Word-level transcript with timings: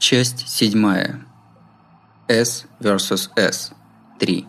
Часть 0.00 0.48
седьмая. 0.48 1.20
S 2.26 2.64
vs 2.80 3.28
S. 3.36 3.72
3. 4.18 4.46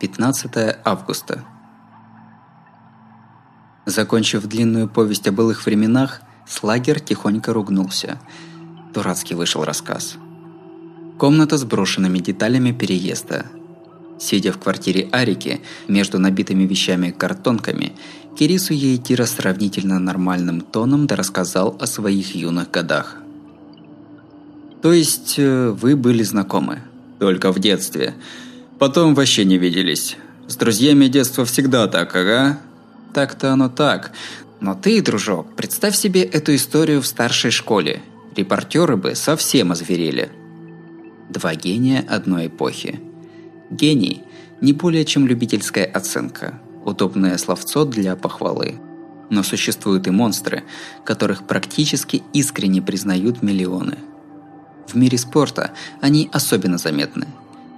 15 0.00 0.76
августа. 0.82 1.44
Закончив 3.84 4.46
длинную 4.46 4.88
повесть 4.88 5.28
о 5.28 5.32
былых 5.32 5.66
временах, 5.66 6.22
Слагер 6.48 7.00
тихонько 7.00 7.52
ругнулся. 7.52 8.18
Дурацкий 8.94 9.34
вышел 9.34 9.62
рассказ. 9.62 10.16
Комната 11.18 11.58
с 11.58 11.64
брошенными 11.64 12.18
деталями 12.18 12.72
переезда. 12.72 13.44
Сидя 14.18 14.54
в 14.54 14.58
квартире 14.58 15.10
Арики, 15.12 15.60
между 15.86 16.18
набитыми 16.18 16.62
вещами 16.62 17.08
и 17.08 17.12
картонками, 17.12 17.92
Кирису 18.38 18.72
Ейтира 18.72 19.26
сравнительно 19.26 19.98
нормальным 19.98 20.62
тоном 20.62 21.06
рассказал 21.06 21.76
о 21.78 21.86
своих 21.86 22.34
юных 22.34 22.70
годах. 22.70 23.19
То 24.82 24.92
есть 24.92 25.34
э, 25.38 25.70
вы 25.70 25.94
были 25.94 26.22
знакомы? 26.22 26.80
Только 27.18 27.52
в 27.52 27.58
детстве. 27.58 28.14
Потом 28.78 29.14
вообще 29.14 29.44
не 29.44 29.58
виделись. 29.58 30.16
С 30.46 30.56
друзьями 30.56 31.06
детства 31.06 31.44
всегда 31.44 31.86
так, 31.86 32.16
ага? 32.16 32.58
Так-то 33.12 33.52
оно 33.52 33.68
так. 33.68 34.12
Но 34.60 34.74
ты, 34.74 35.02
дружок, 35.02 35.54
представь 35.54 35.94
себе 35.94 36.22
эту 36.22 36.54
историю 36.54 37.02
в 37.02 37.06
старшей 37.06 37.50
школе. 37.50 38.00
Репортеры 38.34 38.96
бы 38.96 39.14
совсем 39.14 39.72
озверели. 39.72 40.30
Два 41.28 41.54
гения 41.54 42.04
одной 42.08 42.46
эпохи. 42.46 43.00
Гений– 43.70 44.22
не 44.60 44.74
более 44.74 45.06
чем 45.06 45.26
любительская 45.26 45.86
оценка, 45.86 46.60
удобное 46.84 47.38
словцо 47.38 47.86
для 47.86 48.14
похвалы. 48.14 48.74
Но 49.30 49.42
существуют 49.42 50.06
и 50.06 50.10
монстры, 50.10 50.64
которых 51.04 51.46
практически 51.46 52.22
искренне 52.34 52.82
признают 52.82 53.42
миллионы– 53.42 53.98
в 54.90 54.96
мире 54.96 55.18
спорта 55.18 55.72
они 56.00 56.28
особенно 56.32 56.78
заметны, 56.78 57.26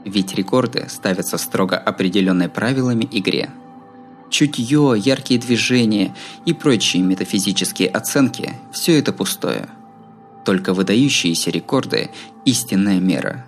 ведь 0.05 0.35
рекорды 0.35 0.87
ставятся 0.89 1.39
строго 1.39 1.77
определенными 1.77 2.49
правилами 2.49 3.09
игре. 3.11 3.51
Чутье, 4.31 4.95
яркие 4.97 5.39
движения 5.39 6.15
и 6.47 6.53
прочие 6.53 7.03
метафизические 7.03 7.89
оценки– 7.89 8.55
все 8.73 8.99
это 8.99 9.13
пустое. 9.13 9.69
Только 10.45 10.73
выдающиеся 10.73 11.51
рекорды– 11.51 12.11
истинная 12.45 12.99
мера. 12.99 13.45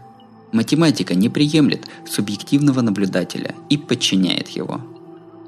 Математика 0.53 1.15
не 1.15 1.29
приемлет 1.29 1.87
субъективного 2.09 2.83
наблюдателя 2.83 3.55
и 3.71 3.79
подчиняет 3.79 4.49
его. 4.51 4.81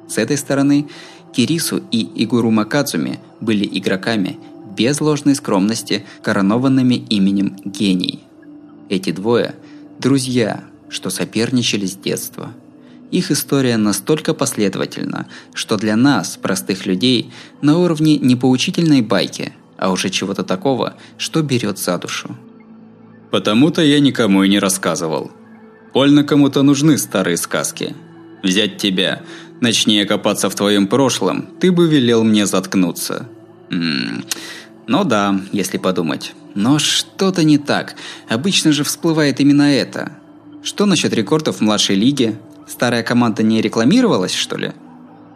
С 0.09 0.19
этой 0.19 0.37
стороны, 0.37 0.89
Кирису 1.33 1.83
и 1.91 2.25
Игуру 2.25 2.51
Макадзуми 2.51 3.21
были 3.41 3.69
игроками– 3.71 4.39
без 4.77 5.01
ложной 5.01 5.35
скромности, 5.35 6.05
коронованными 6.23 6.95
именем 6.95 7.57
гений. 7.65 8.21
Эти 8.89 9.11
двое– 9.11 9.55
друзья, 9.99 10.65
что 10.89 11.11
соперничали 11.11 11.87
с 11.87 11.97
детства. 11.97 12.53
Их 13.11 13.31
история 13.31 13.77
настолько 13.77 14.35
последовательна, 14.35 15.27
что 15.55 15.77
для 15.77 15.97
нас, 15.97 16.37
простых 16.37 16.87
людей, 16.87 17.33
на 17.63 17.79
уровне 17.79 18.19
не 18.19 18.37
поучительной 18.37 19.01
байки, 19.01 19.53
а 19.79 19.91
уже 19.91 20.11
чего-то 20.11 20.43
такого, 20.43 20.95
что 21.19 21.43
берет 21.43 21.79
за 21.79 21.99
душу. 21.99 22.37
Потому-то 23.31 23.83
я 23.83 24.01
никому 24.01 24.45
и 24.45 24.49
не 24.49 24.59
рассказывал. 24.59 25.31
Больно 25.95 26.25
кому-то 26.25 26.63
нужны 26.63 26.99
старые 26.99 27.37
сказки. 27.37 27.95
Взять 28.43 28.77
тебя, 28.77 29.23
начни 29.61 30.05
копаться 30.05 30.51
в 30.51 30.55
твоем 30.55 30.87
прошлом, 30.87 31.47
ты 31.61 31.73
бы 31.73 31.89
велел 31.89 32.23
мне 32.23 32.47
заткнуться. 32.47 33.29
М 33.71 34.25
ну 34.87 35.05
да, 35.05 35.41
если 35.53 35.79
подумать. 35.79 36.35
Но 36.55 36.79
что-то 36.79 37.43
не 37.45 37.59
так. 37.59 37.97
Обычно 38.29 38.73
же 38.73 38.85
всплывает 38.85 39.41
именно 39.41 39.75
это. 39.75 40.13
Что 40.63 40.87
насчет 40.87 41.13
рекордов 41.13 41.57
в 41.57 41.61
младшей 41.61 41.97
лиге? 41.97 42.39
Старая 42.67 43.03
команда 43.03 43.43
не 43.43 43.61
рекламировалась, 43.61 44.35
что 44.35 44.57
ли? 44.57 44.73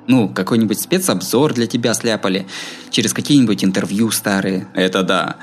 Ну, 0.06 0.28
какой-нибудь 0.28 0.80
спецобзор 0.80 1.54
для 1.54 1.66
тебя 1.66 1.94
сляпали, 1.94 2.46
через 2.90 3.12
какие-нибудь 3.12 3.64
интервью 3.64 4.10
старые. 4.10 4.66
Это 4.74 5.02
да. 5.02 5.36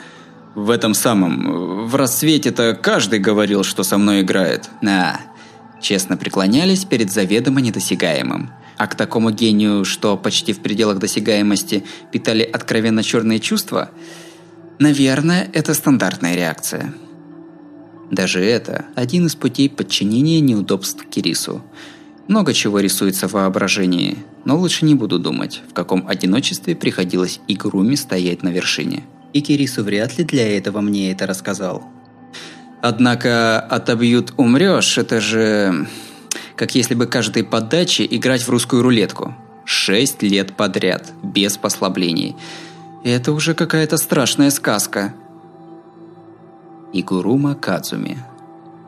В 0.55 0.69
этом 0.71 0.93
самом, 0.93 1.87
в 1.87 1.95
рассвете-то 1.95 2.75
каждый 2.81 3.19
говорил, 3.19 3.63
что 3.63 3.83
со 3.83 3.97
мной 3.97 4.21
играет. 4.21 4.69
А, 4.85 5.19
честно 5.81 6.17
преклонялись 6.17 6.83
перед 6.83 7.11
заведомо 7.11 7.61
недосягаемым 7.61 8.51
а 8.77 8.87
к 8.87 8.95
такому 8.95 9.31
гению, 9.31 9.85
что 9.85 10.17
почти 10.17 10.53
в 10.53 10.59
пределах 10.59 10.99
досягаемости 10.99 11.83
питали 12.11 12.43
откровенно 12.43 13.03
черные 13.03 13.39
чувства, 13.39 13.89
наверное, 14.79 15.49
это 15.53 15.73
стандартная 15.73 16.35
реакция. 16.35 16.93
Даже 18.11 18.39
это– 18.43 18.85
один 18.95 19.25
из 19.25 19.35
путей 19.35 19.69
подчинения 19.69 20.39
неудобств 20.39 21.03
Кирису. 21.09 21.61
Много 22.27 22.53
чего 22.53 22.79
рисуется 22.79 23.27
в 23.27 23.33
воображении, 23.33 24.17
но 24.45 24.57
лучше 24.57 24.85
не 24.85 24.95
буду 24.95 25.17
думать, 25.19 25.61
в 25.69 25.73
каком 25.73 26.07
одиночестве 26.07 26.75
приходилось 26.75 27.39
Игруми 27.47 27.95
стоять 27.95 28.43
на 28.43 28.49
вершине. 28.49 29.03
И 29.33 29.41
Кирису 29.41 29.83
вряд 29.83 30.17
ли 30.17 30.23
для 30.23 30.57
этого 30.57 30.81
мне 30.81 31.11
это 31.11 31.25
рассказал. 31.27 31.85
Однако 32.81 33.59
«отобьют, 33.59 34.33
умрешь»– 34.37 34.97
это 34.99 35.19
же 35.19 35.87
как 36.57 36.75
если 36.75 36.95
бы 36.95 37.05
каждой 37.05 37.43
подаче 37.43 38.05
играть 38.09 38.41
в 38.41 38.49
русскую 38.49 38.81
рулетку. 38.81 39.35
Шесть 39.63 40.23
лет 40.23 40.55
подряд, 40.57 41.13
без 41.23 41.57
послаблений. 41.57 42.35
Это 43.03 43.31
уже 43.31 43.53
какая-то 43.53 43.97
страшная 43.97 44.49
сказка. 44.49 45.13
Игурума 46.93 47.53
Кадзуми. 47.55 48.17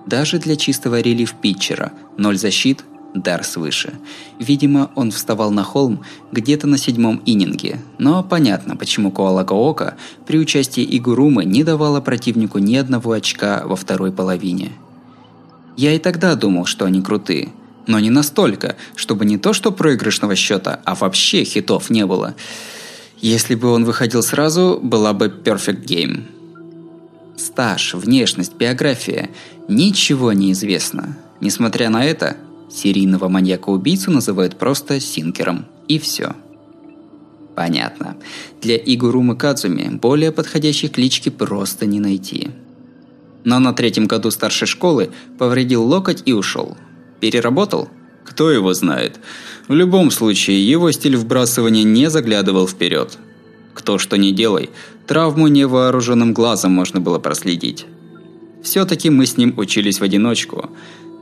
Даже 0.05 0.39
для 0.39 0.55
чистого 0.55 0.99
релиф-питчера 0.99 1.91
ноль 2.17 2.37
защит– 2.37 2.83
дар 3.13 3.43
свыше. 3.43 3.93
Видимо, 4.39 4.91
он 4.95 5.11
вставал 5.11 5.51
на 5.51 5.63
холм 5.63 6.03
где-то 6.31 6.67
на 6.67 6.77
седьмом 6.77 7.21
ининге, 7.25 7.79
но 7.97 8.23
понятно, 8.23 8.75
почему 8.75 9.11
Коалагаока 9.11 9.95
при 10.25 10.37
участии 10.37 10.85
Игурумы 10.97 11.45
не 11.45 11.63
давала 11.63 12.01
противнику 12.01 12.59
ни 12.59 12.75
одного 12.75 13.11
очка 13.11 13.63
во 13.65 13.75
второй 13.75 14.11
половине. 14.11 14.71
Я 15.79 15.93
и 15.93 15.97
тогда 15.97 16.35
думал, 16.35 16.65
что 16.65 16.83
они 16.83 17.01
крутые, 17.01 17.53
но 17.87 18.01
не 18.01 18.09
настолько, 18.09 18.75
чтобы 18.97 19.23
не 19.23 19.37
то 19.37 19.53
что 19.53 19.71
проигрышного 19.71 20.35
счета, 20.35 20.81
а 20.83 20.93
вообще 20.93 21.45
хитов 21.45 21.89
не 21.89 22.05
было. 22.05 22.35
Если 23.21 23.55
бы 23.55 23.71
он 23.71 23.85
выходил 23.85 24.21
сразу, 24.21 24.77
была 24.83 25.13
бы 25.13 25.27
perfect 25.27 25.85
game. 25.85 26.23
Стаж, 27.37 27.93
внешность, 27.93 28.55
биография– 28.55 29.29
ничего 29.69 30.33
не 30.33 30.51
известно. 30.51 31.17
Несмотря 31.39 31.89
на 31.89 32.03
это, 32.03 32.35
серийного 32.69 33.29
маньяка-убийцу 33.29 34.11
называют 34.11 34.59
просто 34.59 34.99
Синкером. 34.99 35.65
И 35.87 35.97
все. 35.97 36.35
Понятно. 37.55 38.17
Для 38.61 38.75
Игурумы 38.75 39.37
Кадзуми 39.37 39.95
более 39.95 40.33
подходящей 40.33 40.89
клички 40.89 41.29
просто 41.29 41.85
не 41.85 42.01
найти. 42.01 42.49
Но 43.43 43.59
на 43.59 43.73
третьем 43.73 44.05
году 44.05 44.31
старшей 44.31 44.67
школы 44.67 45.11
повредил 45.37 45.83
локоть 45.83 46.23
и 46.25 46.33
ушел– 46.33 46.77
Переработал? 47.19 47.89
Кто 48.23 48.51
его 48.51 48.73
знает. 48.73 49.19
В 49.67 49.73
любом 49.73 50.11
случае, 50.11 50.65
его 50.65 50.91
стиль 50.91 51.17
вбрасывания 51.17 51.83
не 51.83 52.09
заглядывал 52.09 52.67
вперед. 52.67 53.17
Кто 53.73 53.97
что 53.97 54.17
не 54.17 54.31
делай, 54.31 54.69
травму 55.07 55.47
невооруженным 55.47 56.33
глазом 56.33 56.71
можно 56.71 56.99
было 56.99 57.19
проследить. 57.19 57.85
Все-таки 58.63 59.09
мы 59.09 59.25
с 59.25 59.37
ним 59.37 59.53
учились 59.57 59.99
в 59.99 60.03
одиночку. 60.03 60.69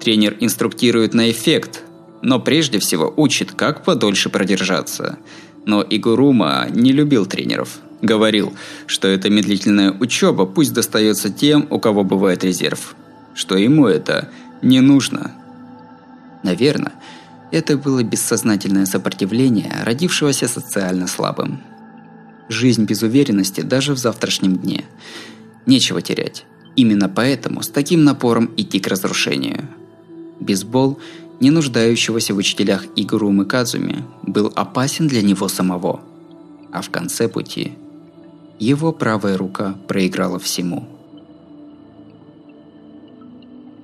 Тренер 0.01 0.37
инструктирует 0.39 1.13
на 1.13 1.31
эффект, 1.31 1.83
но 2.21 2.39
прежде 2.39 2.79
всего 2.79 3.13
учит, 3.15 3.51
как 3.51 3.83
подольше 3.83 4.29
продержаться. 4.29 5.17
Но 5.65 5.85
Игурума 5.87 6.67
не 6.69 6.91
любил 6.91 7.25
тренеров. 7.25 7.79
Говорил, 8.01 8.53
что 8.85 9.07
эта 9.07 9.29
медлительная 9.29 9.91
учеба 9.91 10.45
пусть 10.45 10.73
достается 10.73 11.29
тем, 11.29 11.67
у 11.69 11.79
кого 11.79 12.03
бывает 12.03 12.43
резерв. 12.43 12.95
Что 13.33 13.57
ему 13.57 13.87
это 13.87 14.29
не 14.61 14.81
нужно– 14.81 15.31
Наверное, 16.43 16.93
это 17.51 17.77
было 17.77 18.03
бессознательное 18.03 18.85
сопротивление, 18.85 19.73
родившегося 19.83 20.47
социально 20.47 21.07
слабым. 21.07 21.61
Жизнь 22.49 22.85
без 22.85 23.01
уверенности 23.01 23.61
даже 23.61 23.93
в 23.93 23.97
завтрашнем 23.97 24.55
дне. 24.55 24.85
Нечего 25.65 26.01
терять. 26.01 26.45
Именно 26.75 27.09
поэтому 27.09 27.63
с 27.63 27.67
таким 27.67 28.03
напором 28.03 28.51
идти 28.55 28.79
к 28.79 28.87
разрушению. 28.87 29.67
Бейсбол, 30.39 30.99
не 31.39 31.49
нуждающегося 31.49 32.33
в 32.33 32.37
учителях 32.37 32.85
Игурумы 32.95 33.45
Кадзуми, 33.45 34.05
был 34.21 34.51
опасен 34.55 35.07
для 35.07 35.21
него 35.21 35.47
самого. 35.49 36.01
А 36.71 36.81
в 36.81 36.89
конце 36.89 37.27
пути 37.27 37.73
его 38.59 38.91
правая 38.91 39.37
рука 39.37 39.75
проиграла 39.87 40.39
всему– 40.39 40.87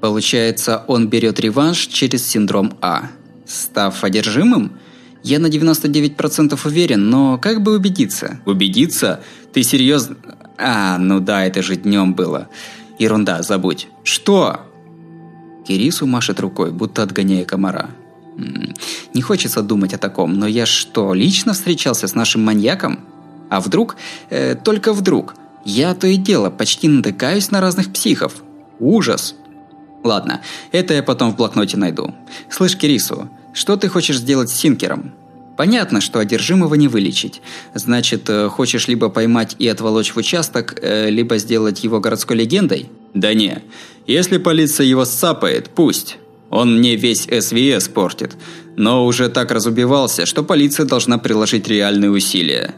Получается, 0.04 0.84
он 0.88 1.08
берет 1.08 1.40
реванш 1.40 1.88
через 1.88 2.28
синдром 2.28 2.74
А. 2.81 3.04
Став 3.46 4.04
одержимым? 4.04 4.74
Я 5.24 5.40
на 5.40 5.46
99% 5.46 6.60
уверен, 6.66 7.10
но 7.10 7.38
как 7.38 7.64
бы 7.64 7.74
убедиться? 7.74 8.42
Убедиться? 8.46 9.22
Ты 9.54 9.64
серьезно... 9.64 10.18
А, 10.58 10.98
ну 10.98 11.22
да, 11.22 11.46
это 11.46 11.64
же 11.64 11.78
днем 11.78 12.16
было. 12.16 12.50
Ерунда, 13.00 13.44
забудь. 13.44 13.88
Что? 14.04 14.66
Кирису 15.66 16.06
машет 16.06 16.42
рукой, 16.42 16.74
будто 16.74 17.02
отгоняя 17.02 17.46
комара. 17.46 17.90
Не 19.14 19.22
хочется 19.22 19.62
думать 19.62 19.94
о 19.94 19.98
таком, 19.98 20.38
но 20.38 20.48
я 20.48 20.66
что, 20.66 21.14
лично 21.14 21.54
встречался 21.54 22.08
с 22.10 22.14
нашим 22.14 22.44
маньяком? 22.44 23.00
А 23.54 23.60
вдруг, 23.60 23.98
э, 24.32 24.56
только 24.56 24.94
вдруг, 24.94 25.36
я 25.64 25.94
то 25.94 26.08
и 26.08 26.16
дело 26.16 26.50
почти 26.50 26.88
натыкаюсь 26.88 27.52
на 27.52 27.62
разных 27.62 27.94
психов. 27.94 28.34
Ужас. 28.80 29.36
Ладно, 30.04 30.42
это 30.72 30.96
я 30.96 31.04
потом 31.04 31.32
в 31.32 31.36
блокноте 31.36 31.78
найду. 31.78 32.16
Слышь, 32.50 32.76
Кирису, 32.76 33.30
что 33.54 33.78
ты 33.78 33.90
хочешь 33.90 34.18
сделать 34.18 34.50
с 34.50 34.56
Синкером? 34.56 35.14
Понятно, 35.56 36.02
что 36.02 36.18
одержимого 36.18 36.74
не 36.74 36.88
вылечить. 36.88 37.44
Значит, 37.76 38.28
э, 38.28 38.50
хочешь 38.50 38.88
либо 38.88 39.10
поймать 39.10 39.56
и 39.60 39.68
отволочь 39.68 40.16
в 40.16 40.18
участок, 40.18 40.80
э, 40.82 41.12
либо 41.12 41.38
сделать 41.38 41.84
его 41.84 42.00
городской 42.00 42.38
легендой? 42.38 42.90
Да 43.14 43.36
не. 43.36 43.62
Если 44.08 44.40
полиция 44.40 44.88
его 44.88 45.06
сцапает, 45.06 45.70
пусть. 45.70 46.18
Он 46.50 46.80
мне 46.80 46.96
весь 46.96 47.28
СВС 47.30 47.88
портит. 47.88 48.32
Но 48.78 49.06
уже 49.06 49.30
так 49.30 49.52
разубивался, 49.52 50.26
что 50.26 50.44
полиция 50.44 50.88
должна 50.88 51.20
приложить 51.20 51.68
реальные 51.68 52.10
усилия. 52.10 52.74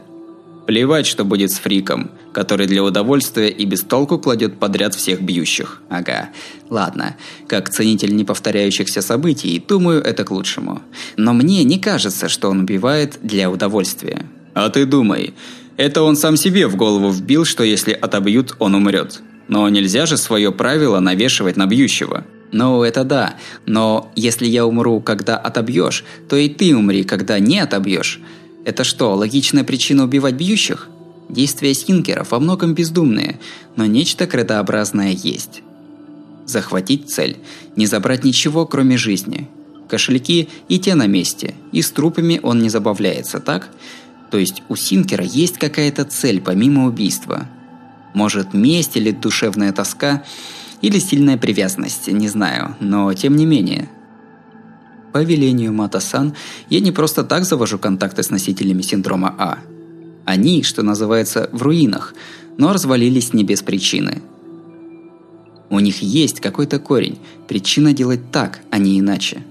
Плевать, 0.66 1.06
что 1.06 1.24
будет 1.24 1.52
с 1.52 1.58
фриком, 1.58 2.10
который 2.32 2.66
для 2.66 2.82
удовольствия 2.82 3.48
и 3.48 3.64
без 3.64 3.82
толку 3.82 4.18
кладет 4.18 4.58
подряд 4.58 4.94
всех 4.94 5.22
бьющих. 5.22 5.80
Ага, 5.88 6.30
ладно. 6.68 7.16
Как 7.46 7.70
ценитель 7.70 8.16
неповторяющихся 8.16 9.00
событий, 9.00 9.62
думаю, 9.66 10.02
это 10.02 10.24
к 10.24 10.32
лучшему. 10.32 10.82
Но 11.16 11.32
мне 11.32 11.62
не 11.62 11.78
кажется, 11.78 12.28
что 12.28 12.50
он 12.50 12.60
убивает 12.60 13.20
для 13.22 13.48
удовольствия. 13.48 14.26
А 14.54 14.68
ты 14.68 14.86
думай. 14.86 15.34
Это 15.76 16.02
он 16.02 16.16
сам 16.16 16.36
себе 16.36 16.66
в 16.66 16.74
голову 16.74 17.10
вбил, 17.10 17.44
что 17.44 17.62
если 17.62 17.92
отобьют, 17.92 18.56
он 18.58 18.74
умрет. 18.74 19.20
Но 19.46 19.68
нельзя 19.68 20.06
же 20.06 20.16
свое 20.16 20.50
правило 20.50 20.98
навешивать 20.98 21.56
на 21.56 21.66
бьющего. 21.66 22.24
Ну, 22.50 22.82
это 22.82 23.04
да. 23.04 23.34
Но 23.66 24.10
если 24.16 24.46
я 24.46 24.66
умру, 24.66 25.00
когда 25.00 25.36
отобьешь, 25.36 26.04
то 26.28 26.36
и 26.36 26.48
ты 26.48 26.74
умри, 26.76 27.04
когда 27.04 27.38
не 27.38 27.60
отобьешь. 27.60 28.20
Это 28.66 28.82
что, 28.82 29.14
логичная 29.14 29.62
причина 29.62 30.02
убивать 30.02 30.34
бьющих? 30.34 30.88
Действия 31.28 31.72
синкеров 31.72 32.32
во 32.32 32.40
многом 32.40 32.74
бездумные, 32.74 33.38
но 33.76 33.86
нечто 33.86 34.26
кредообразное 34.26 35.12
есть. 35.12 35.62
Захватить 36.46 37.08
цель, 37.08 37.36
не 37.76 37.86
забрать 37.86 38.24
ничего, 38.24 38.66
кроме 38.66 38.96
жизни. 38.96 39.48
Кошельки 39.88 40.48
и 40.68 40.80
те 40.80 40.96
на 40.96 41.06
месте, 41.06 41.54
и 41.70 41.80
с 41.80 41.92
трупами 41.92 42.40
он 42.42 42.60
не 42.60 42.68
забавляется, 42.68 43.38
так? 43.38 43.70
То 44.32 44.38
есть 44.38 44.64
у 44.68 44.74
Синкера 44.74 45.24
есть 45.24 45.58
какая-то 45.58 46.04
цель 46.04 46.40
помимо 46.40 46.86
убийства. 46.86 47.48
Может, 48.14 48.52
месть 48.52 48.96
или 48.96 49.12
душевная 49.12 49.72
тоска, 49.72 50.24
или 50.82 50.98
сильная 50.98 51.38
привязанность, 51.38 52.08
не 52.08 52.28
знаю, 52.28 52.74
но 52.80 53.14
тем 53.14 53.36
не 53.36 53.46
менее– 53.46 53.88
по 55.16 55.22
велению 55.22 55.72
Матасан 55.72 56.34
я 56.68 56.78
не 56.80 56.92
просто 56.92 57.24
так 57.24 57.46
завожу 57.46 57.78
контакты 57.78 58.22
с 58.22 58.28
носителями 58.28 58.82
синдрома 58.82 59.34
А. 59.38 59.60
Они, 60.26 60.62
что 60.62 60.82
называется, 60.82 61.48
в 61.52 61.62
руинах, 61.62 62.14
но 62.58 62.74
развалились 62.74 63.32
не 63.32 63.42
без 63.42 63.62
причины. 63.62 64.20
У 65.70 65.80
них 65.80 66.02
есть 66.02 66.40
какой-то 66.40 66.78
корень, 66.78 67.18
причина 67.48 67.94
делать 67.94 68.30
так, 68.30 68.60
а 68.70 68.76
не 68.76 69.00
иначе. 69.00 69.42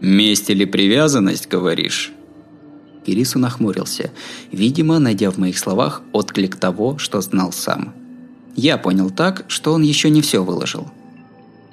«Месть 0.00 0.48
или 0.48 0.64
привязанность, 0.64 1.46
говоришь?» 1.46 2.10
Кирису 3.04 3.38
нахмурился, 3.38 4.12
видимо, 4.50 4.98
найдя 4.98 5.30
в 5.30 5.36
моих 5.36 5.58
словах 5.58 6.00
отклик 6.12 6.56
того, 6.56 6.96
что 6.96 7.20
знал 7.20 7.52
сам. 7.52 7.92
Я 8.54 8.78
понял 8.78 9.10
так, 9.10 9.44
что 9.48 9.74
он 9.74 9.82
еще 9.82 10.08
не 10.08 10.22
все 10.22 10.42
выложил– 10.42 10.90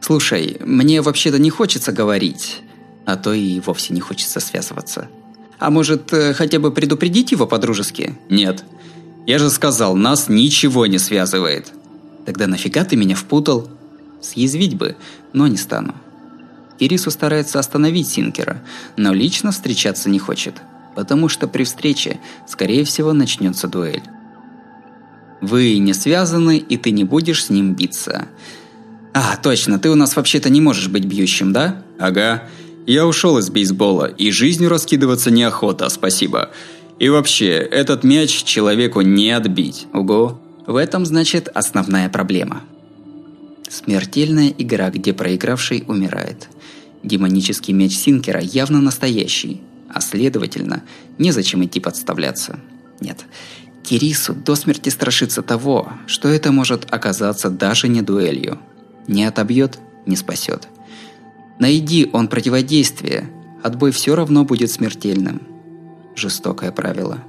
«Слушай, 0.04 0.58
мне 0.60 1.02
вообще-то 1.02 1.40
не 1.40 1.50
хочется 1.50 1.94
говорить, 1.94 2.62
а 3.06 3.16
то 3.16 3.32
и 3.32 3.62
вовсе 3.62 3.94
не 3.94 4.02
хочется 4.02 4.42
связываться. 4.42 5.08
А 5.60 5.70
может, 5.70 6.12
э, 6.12 6.34
хотя 6.34 6.60
бы 6.60 6.74
предупредить 6.74 7.32
его 7.32 7.48
по-дружески?» 7.48 8.20
«Нет. 8.30 8.66
Я 9.26 9.40
же 9.40 9.50
сказал, 9.50 9.96
нас 9.96 10.28
ничего 10.28 10.88
не 10.88 10.98
связывает». 10.98 11.72
«Тогда 12.26 12.48
нафига 12.48 12.84
ты 12.84 12.98
меня 12.98 13.16
впутал?» 13.16 13.70
«Съязвить 14.20 14.76
бы, 14.76 14.98
но 15.32 15.48
не 15.48 15.56
стану». 15.56 15.96
Кирису 16.78 17.10
старается 17.10 17.60
остановить 17.60 18.10
Синкера, 18.10 18.62
но 18.98 19.14
лично 19.14 19.54
встречаться 19.54 20.10
не 20.10 20.20
хочет, 20.20 20.56
потому 20.98 21.30
что 21.30 21.48
при 21.48 21.64
встрече, 21.64 22.20
скорее 22.46 22.84
всего, 22.84 23.14
начнется 23.14 23.70
дуэль. 23.70 24.04
«Вы 25.40 25.78
не 25.78 25.94
связаны, 25.94 26.58
и 26.58 26.76
ты 26.76 26.92
не 26.92 27.06
будешь 27.06 27.46
с 27.46 27.50
ним 27.50 27.74
биться. 27.74 28.28
«А, 29.14 29.38
точно, 29.38 29.78
ты 29.78 29.92
у 29.92 29.96
нас 29.96 30.16
вообще-то 30.16 30.50
не 30.50 30.60
можешь 30.60 30.88
быть 30.88 31.06
бьющим, 31.06 31.54
да?» 31.54 31.84
«Ага. 32.00 32.44
Я 32.88 33.06
ушел 33.06 33.38
из 33.38 33.50
бейсбола, 33.50 34.08
и 34.08 34.32
жизнью 34.32 34.70
раскидываться 34.70 35.30
неохота, 35.30 35.88
спасибо. 35.90 36.50
И 37.00 37.10
вообще, 37.10 37.52
этот 37.52 38.04
мяч 38.04 38.44
человеку 38.44 39.02
не 39.02 39.30
отбить». 39.30 39.86
«Ого. 39.94 40.42
В 40.66 40.76
этом, 40.76 41.06
значит, 41.06 41.48
основная 41.54 42.10
проблема». 42.10 42.64
Смертельная 43.70 44.54
игра, 44.58 44.90
где 44.90 45.14
проигравший 45.14 45.84
умирает. 45.88 46.50
Демонический 47.04 47.74
меч 47.74 47.96
Синкера 47.96 48.42
явно 48.42 48.82
настоящий, 48.82 49.62
а 49.94 50.02
следовательно, 50.02 50.84
незачем 51.20 51.64
идти 51.64 51.80
подставляться. 51.80 52.60
Нет, 53.00 53.26
Кирису 53.84 54.34
до 54.34 54.56
смерти 54.56 54.90
страшится 54.90 55.42
того, 55.42 55.92
что 56.08 56.30
это 56.30 56.52
может 56.52 56.92
оказаться 56.92 57.50
даже 57.50 57.88
не 57.88 58.02
дуэлью– 58.02 58.60
не 59.08 59.26
отобьет, 59.26 59.80
не 60.06 60.16
спасет. 60.16 60.68
Найди 61.60 62.10
он 62.12 62.28
противодействие, 62.28 63.30
отбой 63.62 63.92
все 63.92 64.16
равно 64.16 64.44
будет 64.44 64.72
смертельным. 64.72 65.42
Жестокое 66.16 66.72
правило. 66.72 67.20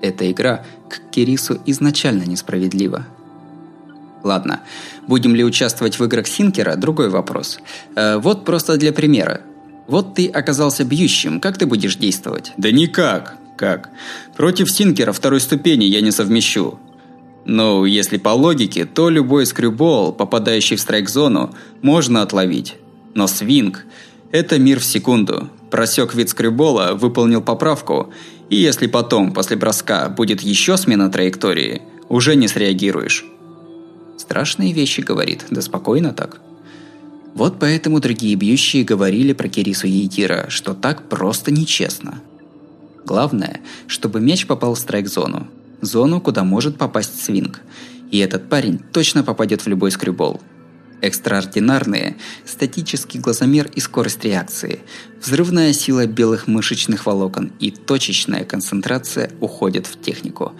Эта 0.00 0.30
игра 0.30 0.64
к 0.88 1.10
Кирису 1.10 1.60
изначально 1.66 2.22
несправедлива. 2.22 3.06
Ладно, 4.22 4.60
будем 5.06 5.34
ли 5.34 5.44
участвовать 5.44 5.98
в 5.98 6.04
играх 6.04 6.26
Синкера– 6.26 6.74
другой 6.76 7.08
вопрос. 7.08 7.60
Э, 7.94 8.18
вот 8.18 8.44
просто 8.44 8.76
для 8.76 8.92
примера. 8.92 9.42
Вот 9.86 10.14
ты 10.14 10.28
оказался 10.28 10.84
бьющим, 10.84 11.40
как 11.40 11.56
ты 11.56 11.66
будешь 11.66 11.96
действовать? 11.96 12.52
Да 12.56 12.70
никак. 12.70 13.36
Как? 13.56 13.90
Против 14.36 14.70
Синкера 14.70 15.12
второй 15.12 15.40
ступени 15.40 15.84
я 15.84 16.00
не 16.00 16.12
совмещу. 16.12 16.78
Ну, 17.44 17.84
если 17.84 18.18
по 18.18 18.30
логике, 18.30 18.84
то 18.84 19.08
любой 19.08 19.46
скрюбол, 19.46 20.12
попадающий 20.12 20.76
в 20.76 20.80
страйк-зону, 20.80 21.54
можно 21.82 22.22
отловить. 22.22 22.76
Но 23.14 23.26
свинг– 23.26 23.84
это 24.32 24.58
мир 24.58 24.80
в 24.80 24.84
секунду. 24.84 25.48
Просек 25.70 26.14
вид 26.14 26.28
скрюбола, 26.30 26.94
выполнил 26.94 27.42
поправку, 27.42 28.12
и 28.50 28.56
если 28.56 28.86
потом, 28.86 29.32
после 29.32 29.56
броска, 29.56 30.08
будет 30.08 30.40
еще 30.40 30.76
смена 30.76 31.10
траектории, 31.10 31.82
уже 32.08 32.36
не 32.36 32.48
среагируешь. 32.48 33.24
Страшные 34.16 34.72
вещи, 34.72 35.00
говорит, 35.00 35.44
да 35.50 35.62
спокойно 35.62 36.12
так. 36.12 36.40
Вот 37.34 37.58
поэтому 37.60 38.00
другие 38.00 38.34
бьющие 38.34 38.84
говорили 38.84 39.32
про 39.32 39.48
Кирису 39.48 39.86
Ейтира, 39.86 40.46
что 40.48 40.74
так 40.74 41.08
просто 41.08 41.50
нечестно. 41.50 42.20
Главное, 43.04 43.60
чтобы 43.86 44.20
мяч 44.20 44.46
попал 44.46 44.74
в 44.74 44.78
страйк-зону, 44.78 45.46
зону, 45.80 46.20
куда 46.20 46.44
может 46.44 46.76
попасть 46.76 47.22
свинг. 47.22 47.60
И 48.10 48.18
этот 48.18 48.48
парень 48.48 48.80
точно 48.92 49.22
попадет 49.22 49.62
в 49.62 49.66
любой 49.66 49.90
скрюбол. 49.90 50.40
Экстраординарные, 51.00 52.16
статический 52.44 53.20
глазомер 53.20 53.70
и 53.74 53.80
скорость 53.80 54.24
реакции, 54.24 54.80
взрывная 55.22 55.72
сила 55.72 56.06
белых 56.06 56.48
мышечных 56.48 57.06
волокон 57.06 57.52
и 57.60 57.70
точечная 57.70 58.44
концентрация 58.44 59.30
уходят 59.40 59.86
в 59.86 60.00
технику. 60.00 60.52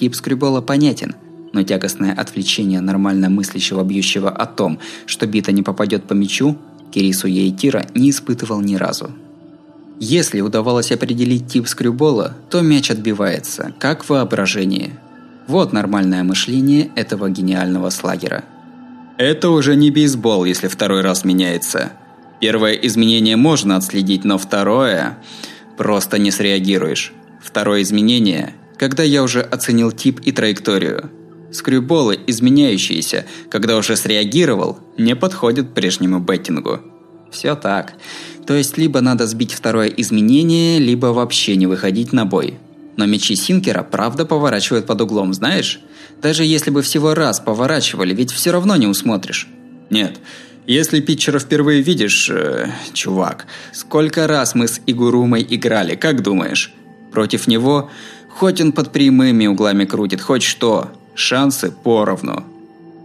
Тип 0.00 0.14
скрюбола 0.14 0.62
понятен, 0.62 1.14
но 1.52 1.62
тягостное 1.62 2.14
отвлечение 2.14 2.80
нормально 2.80 3.28
мыслящего 3.28 3.84
бьющего 3.84 4.30
о 4.30 4.46
том, 4.46 4.80
что 5.06 5.26
бита 5.26 5.52
не 5.52 5.62
попадет 5.62 6.04
по 6.04 6.14
мячу, 6.14 6.56
Кирису 6.90 7.26
Ейтира 7.26 7.86
не 7.94 8.10
испытывал 8.10 8.60
ни 8.60 8.76
разу. 8.76 9.12
Если 10.00 10.40
удавалось 10.40 10.92
определить 10.92 11.46
тип 11.46 11.68
скрюбола, 11.68 12.34
то 12.50 12.60
мяч 12.60 12.90
отбивается, 12.90 13.72
как 13.78 14.08
воображение. 14.08 14.98
Вот 15.46 15.72
нормальное 15.72 16.24
мышление 16.24 16.90
этого 16.96 17.30
гениального 17.30 17.90
слагера. 17.90 18.44
Это 19.18 19.50
уже 19.50 19.76
не 19.76 19.90
бейсбол, 19.90 20.44
если 20.44 20.68
второй 20.68 21.02
раз 21.02 21.24
меняется. 21.24 21.92
Первое 22.40 22.72
изменение 22.74 23.36
можно 23.36 23.76
отследить, 23.76 24.24
но 24.24 24.38
второе... 24.38 25.18
Просто 25.76 26.18
не 26.18 26.30
среагируешь. 26.30 27.12
Второе 27.42 27.82
изменение, 27.82 28.54
когда 28.78 29.02
я 29.02 29.24
уже 29.24 29.40
оценил 29.40 29.90
тип 29.90 30.20
и 30.20 30.30
траекторию. 30.30 31.10
Скрюболы, 31.50 32.18
изменяющиеся, 32.28 33.26
когда 33.50 33.76
уже 33.76 33.96
среагировал, 33.96 34.78
не 34.96 35.16
подходят 35.16 35.74
прежнему 35.74 36.20
беттингу. 36.20 36.80
Все 37.30 37.56
так. 37.56 37.94
То 38.46 38.54
есть 38.54 38.76
либо 38.76 39.00
надо 39.00 39.26
сбить 39.26 39.52
второе 39.52 39.88
изменение, 39.88 40.78
либо 40.78 41.06
вообще 41.06 41.56
не 41.56 41.66
выходить 41.66 42.12
на 42.12 42.26
бой. 42.26 42.58
Но 42.96 43.06
мечи 43.06 43.34
Синкера 43.34 43.82
правда 43.82 44.24
поворачивают 44.24 44.86
под 44.86 45.00
углом, 45.00 45.34
знаешь? 45.34 45.80
Даже 46.22 46.44
если 46.44 46.70
бы 46.70 46.82
всего 46.82 47.14
раз 47.14 47.40
поворачивали, 47.40 48.14
ведь 48.14 48.30
все 48.30 48.52
равно 48.52 48.76
не 48.76 48.86
усмотришь. 48.86 49.48
Нет, 49.90 50.20
если 50.66 51.00
питчера 51.00 51.38
впервые 51.38 51.82
видишь, 51.82 52.30
э, 52.30 52.70
чувак, 52.92 53.46
сколько 53.72 54.26
раз 54.26 54.54
мы 54.54 54.68
с 54.68 54.80
Игурумой 54.86 55.46
играли, 55.48 55.94
как 55.94 56.22
думаешь? 56.22 56.72
Против 57.12 57.46
него, 57.46 57.90
хоть 58.30 58.60
он 58.60 58.72
под 58.72 58.92
прямыми 58.92 59.46
углами 59.46 59.84
крутит, 59.84 60.20
хоть 60.20 60.42
что, 60.42 60.90
шансы 61.14 61.70
поровну. 61.70 62.44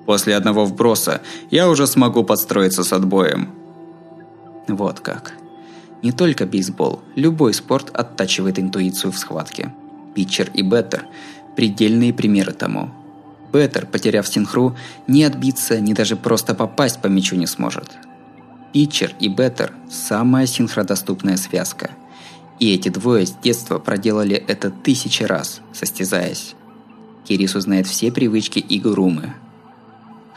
После 0.05 0.35
одного 0.35 0.65
вброса 0.65 1.21
я 1.51 1.69
уже 1.69 1.85
смогу 1.85 2.23
подстроиться 2.23 2.83
с 2.83 2.93
отбоем. 2.93 3.49
Вот 4.69 4.99
как. 4.99 5.33
Не 6.03 6.11
только 6.11 6.45
бейсбол, 6.45 7.01
любой 7.15 7.53
спорт 7.53 7.89
оттачивает 7.91 8.59
интуицию 8.59 9.11
в 9.11 9.17
схватке. 9.17 9.73
Питчер 10.15 10.49
и 10.53 10.61
Беттер– 10.61 11.05
предельные 11.55 12.13
примеры 12.13 12.53
тому. 12.53 12.91
Беттер, 13.51 13.87
потеряв 13.87 14.27
синхру, 14.27 14.77
ни 15.07 15.23
отбиться, 15.23 15.79
ни 15.81 15.93
даже 15.93 16.15
просто 16.15 16.53
попасть 16.53 17.01
по 17.01 17.07
мячу 17.07 17.35
не 17.35 17.47
сможет. 17.47 17.97
Питчер 18.71 19.13
и 19.19 19.27
Беттер– 19.27 19.73
самая 19.89 20.45
синхродоступная 20.45 21.35
связка. 21.37 21.91
И 22.59 22.73
эти 22.73 22.89
двое 22.89 23.25
с 23.25 23.31
детства 23.31 23.79
проделали 23.79 24.35
это 24.35 24.69
тысячи 24.69 25.23
раз, 25.23 25.61
состязаясь. 25.73 26.53
Кирису 27.27 27.59
знает 27.59 27.87
все 27.87 28.11
привычки 28.11 28.63
Игурумы. 28.69 29.33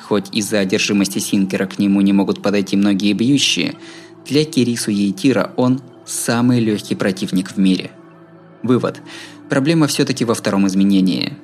Хоть 0.03 0.35
из-за 0.35 0.61
одержимости 0.61 1.19
Синкера 1.19 1.67
к 1.67 1.79
нему 1.79 2.01
не 2.01 2.13
могут 2.13 2.43
подойти 2.43 2.77
многие 2.77 3.13
бьющие, 3.13 3.77
для 4.27 4.45
Кирису 4.45 4.91
Ейтира 4.91 5.53
он– 5.57 5.81
самый 6.05 6.61
легкий 6.61 6.95
противник 6.95 7.53
в 7.53 7.57
мире. 7.59 7.91
Вывод. 8.63 9.01
Проблема 9.49 9.87
все-таки 9.87 10.25
во 10.25 10.35
втором 10.35 10.67
изменении. 10.67 11.35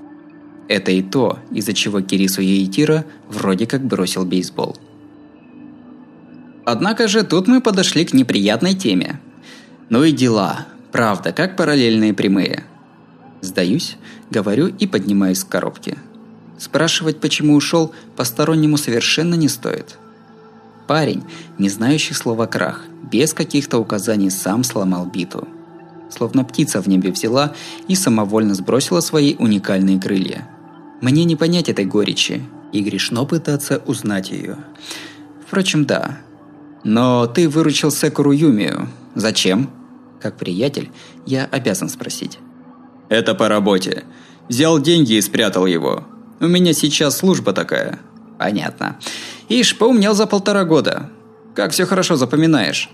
Это 0.69 0.93
и 0.93 1.03
то, 1.03 1.39
из-за 1.51 1.73
чего 1.73 2.01
Кирису 2.01 2.43
Ейтира 2.43 3.05
вроде 3.29 3.67
как 3.67 3.85
бросил 3.85 4.25
бейсбол. 4.25 4.77
Однако 6.65 7.09
же 7.09 7.23
тут 7.23 7.49
мы 7.49 7.61
подошли 7.61 8.05
к 8.05 8.13
неприятной 8.13 8.75
теме. 8.75 9.21
Ну 9.89 10.05
и 10.05 10.13
дела. 10.13 10.67
Правда, 10.93 11.33
как 11.33 11.57
параллельные 11.57 12.13
прямые. 12.13 12.65
Сдаюсь, 13.41 13.97
говорю 14.31 14.67
и 14.67 14.87
поднимаюсь 14.87 15.39
с 15.39 15.45
коробки. 15.45 15.97
Спрашивать, 16.59 17.21
почему 17.21 17.55
ушел, 17.55 17.95
постороннему 18.17 18.77
совершенно 18.77 19.35
не 19.35 19.49
стоит. 19.49 19.97
Парень, 20.89 21.23
не 21.59 21.69
знающий 21.69 22.15
слова 22.15 22.47
«крах», 22.47 22.87
без 23.13 23.35
каких-то 23.35 23.79
указаний 23.79 24.31
сам 24.31 24.65
сломал 24.65 25.05
биту. 25.05 25.47
Словно 26.11 26.45
птица 26.45 26.81
в 26.81 26.87
небе 26.89 27.13
взяла 27.13 27.53
и 27.89 27.95
самовольно 27.95 28.55
сбросила 28.55 29.01
свои 29.01 29.37
уникальные 29.37 30.01
крылья. 30.01 30.49
Мне 31.03 31.25
не 31.25 31.37
понять 31.37 31.69
этой 31.69 31.85
горечи, 31.85 32.43
и 32.73 32.83
грешно 32.83 33.25
пытаться 33.25 33.83
узнать 33.87 34.31
ее. 34.31 34.57
Впрочем, 35.47 35.85
да. 35.85 36.19
Но 36.85 37.27
ты 37.27 37.49
выручил 37.49 37.91
Секуру 37.91 38.33
Юмию. 38.33 38.89
Зачем? 39.15 39.71
Как 40.21 40.37
приятель, 40.37 40.91
я 41.27 41.45
обязан 41.45 41.91
спросить. 41.91 42.39
Это 43.11 43.35
по 43.35 43.49
работе. 43.49 44.05
Взял 44.49 44.81
деньги 44.81 45.15
и 45.15 45.21
спрятал 45.21 45.67
его. 45.67 46.05
У 46.41 46.47
меня 46.47 46.73
сейчас 46.73 47.19
служба 47.19 47.53
такая. 47.53 47.99
Понятно. 48.39 48.97
Ишь, 49.49 49.77
поумнел 49.77 50.15
за 50.15 50.27
полтора 50.27 50.65
года. 50.65 51.11
Как 51.55 51.73
все 51.73 51.87
хорошо 51.87 52.17
запоминаешь. 52.17 52.89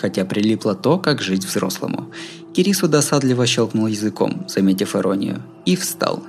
Хотя 0.00 0.24
прилипло 0.24 0.74
то, 0.74 0.98
как 0.98 1.22
жить 1.22 1.44
взрослому. 1.44 2.10
Кирису 2.52 2.88
досадливо 2.88 3.46
щелкнул 3.46 3.86
языком, 3.86 4.44
заметив 4.48 4.94
иронию, 4.94 5.42
и 5.64 5.76
встал. 5.76 6.22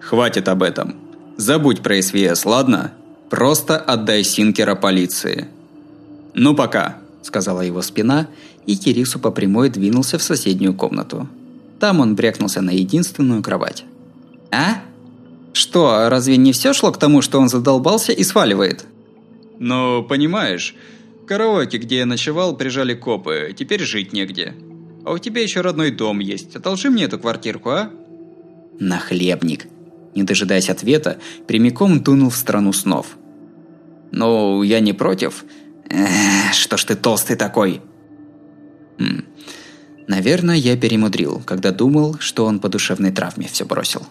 «Хватит 0.00 0.48
об 0.48 0.62
этом. 0.62 0.94
Забудь 1.36 1.82
про 1.82 2.02
СВС, 2.02 2.44
ладно? 2.44 2.92
Просто 3.30 3.76
отдай 3.76 4.24
Синкера 4.24 4.74
полиции». 4.74 5.48
«Ну 6.34 6.54
пока»,– 6.54 6.96
сказала 7.22 7.60
его 7.60 7.82
спина, 7.82 8.26
и 8.66 8.76
Кирису 8.76 9.18
по 9.18 9.30
прямой 9.30 9.70
двинулся 9.70 10.18
в 10.18 10.22
соседнюю 10.22 10.74
комнату. 10.74 11.28
Там 11.78 12.00
он 12.00 12.14
брякнулся 12.14 12.60
на 12.60 12.70
единственную 12.70 13.42
кровать. 13.42 13.84
«А?» 14.50 14.82
Что, 15.52 16.08
разве 16.08 16.36
не 16.36 16.52
все 16.52 16.72
шло 16.72 16.92
к 16.92 16.98
тому, 16.98 17.22
что 17.22 17.40
он 17.40 17.48
задолбался 17.48 18.12
и 18.12 18.22
сваливает? 18.22 18.86
Ну, 19.58 20.04
понимаешь, 20.04 20.74
караоке, 21.26 21.78
где 21.78 21.98
я 21.98 22.06
ночевал, 22.06 22.56
прижали 22.56 22.94
копы, 22.94 23.54
теперь 23.56 23.82
жить 23.82 24.12
негде. 24.12 24.54
А 25.04 25.12
у 25.12 25.18
тебя 25.18 25.42
еще 25.42 25.60
родной 25.60 25.90
дом 25.90 26.18
есть, 26.18 26.56
одолжи 26.56 26.90
мне 26.90 27.04
эту 27.04 27.18
квартирку, 27.18 27.70
а? 27.70 27.90
Нахлебник. 28.78 29.66
Не 30.14 30.22
дожидаясь 30.22 30.70
ответа, 30.70 31.18
прямиком 31.46 32.02
дунул 32.02 32.30
в 32.30 32.36
страну 32.36 32.72
снов. 32.72 33.16
Ну, 34.10 34.62
я 34.62 34.80
не 34.80 34.92
против. 34.92 35.44
Эх, 35.90 36.54
что 36.54 36.76
ж 36.76 36.84
ты 36.84 36.94
толстый 36.94 37.36
такой? 37.36 37.80
Хм. 38.98 39.24
Наверное, 40.06 40.56
я 40.56 40.76
перемудрил, 40.76 41.42
когда 41.44 41.70
думал, 41.70 42.16
что 42.18 42.46
он 42.46 42.60
по 42.60 42.68
душевной 42.68 43.12
травме 43.12 43.46
все 43.48 43.64
бросил. 43.64 44.06